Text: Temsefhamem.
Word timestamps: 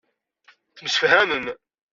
Temsefhamem. 0.77 1.45